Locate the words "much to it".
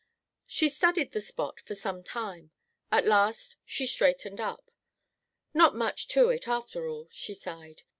5.75-6.47